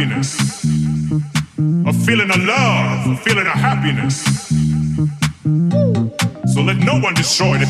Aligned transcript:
Happiness, 0.00 0.64
a 1.86 1.92
feeling 1.92 2.30
of 2.30 2.42
love, 2.44 3.06
a 3.06 3.16
feeling 3.16 3.46
of 3.46 3.52
happiness. 3.52 4.24
So 6.54 6.62
let 6.62 6.78
no 6.78 6.98
one 6.98 7.12
destroy 7.12 7.58
it. 7.60 7.68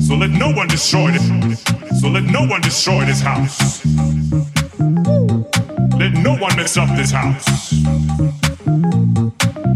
So 0.00 0.14
let 0.14 0.30
no 0.30 0.52
one 0.52 0.68
destroy 0.68 1.10
it. 1.12 1.20
So 2.00 2.08
let 2.08 2.24
no 2.24 2.46
one 2.46 2.62
destroy 2.62 3.04
this 3.04 3.20
house. 3.20 3.84
Let 5.98 6.12
no 6.14 6.34
one 6.36 6.56
mess 6.56 6.78
up 6.78 6.88
this 6.96 7.10
house. 7.10 7.74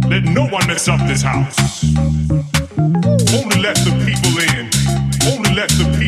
Let 0.09 0.25
no 0.25 0.47
one 0.47 0.67
mess 0.67 0.89
up 0.89 1.01
this 1.07 1.21
house. 1.21 1.85
Only 3.37 3.61
let 3.61 3.77
the 3.85 3.93
people 4.07 4.35
in. 4.41 4.71
Only 5.31 5.55
let 5.55 5.69
the 5.69 5.85
people 5.99 6.04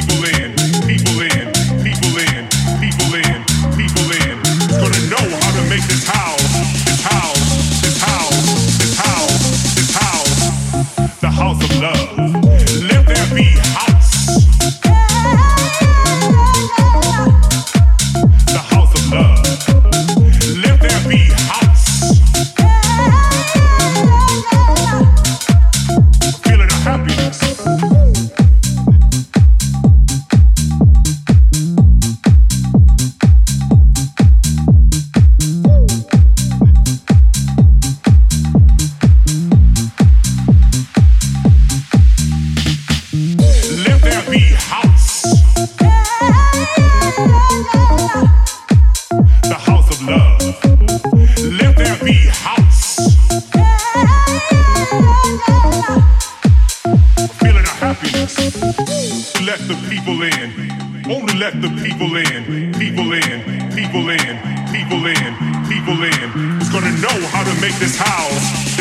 Let 61.46 61.62
the 61.62 61.68
people 61.80 62.16
in, 62.16 62.72
people 62.72 63.12
in, 63.12 63.70
people 63.70 64.08
in, 64.10 64.36
people 64.72 65.06
in, 65.06 65.32
people 65.68 66.02
in. 66.02 66.30
Who's 66.58 66.68
gonna 66.70 66.90
know 66.98 67.26
how 67.28 67.44
to 67.44 67.60
make 67.60 67.74
this 67.78 67.96
house? 67.96 68.75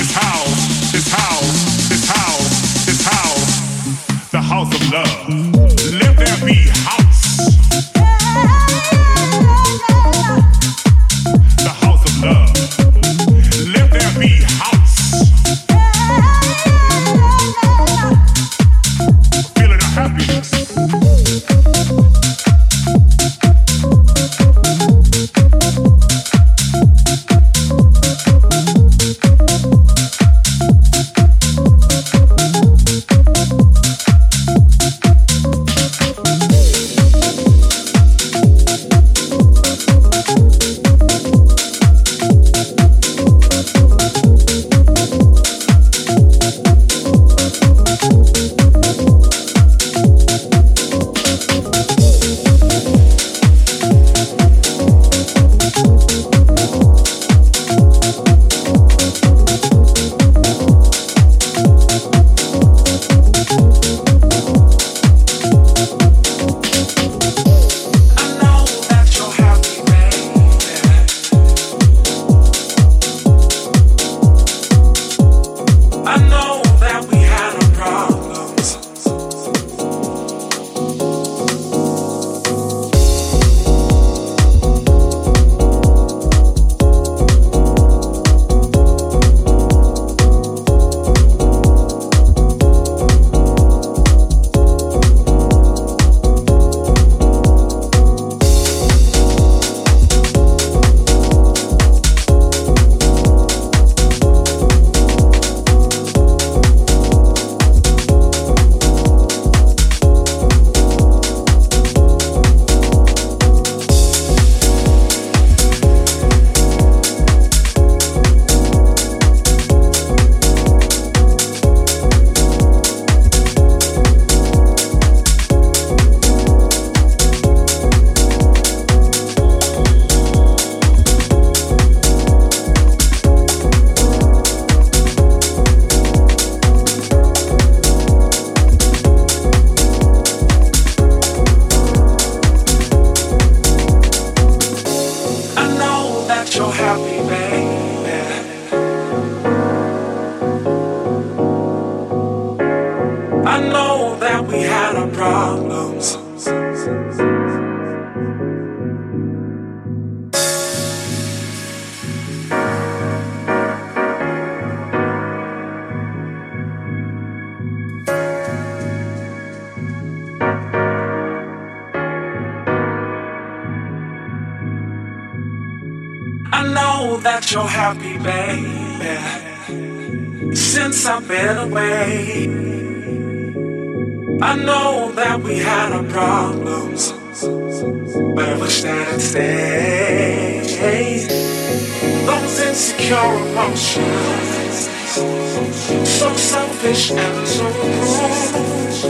So 196.04 196.34
selfish 196.36 197.12
and 197.12 197.48
so 197.48 197.70
cruel. 197.72 199.06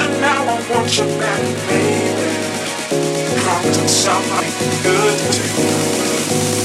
And 0.00 0.20
now 0.20 0.42
I 0.42 0.60
want 0.70 0.98
you 0.98 1.04
back, 1.20 1.42
baby. 1.68 2.26
Promising 3.42 3.88
something 3.88 4.82
good 4.82 5.18
to 5.32 5.42
you 5.62 6.55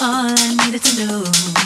all 0.00 0.26
I 0.28 0.56
needed 0.64 0.82
to 0.84 1.06
know. 1.06 1.59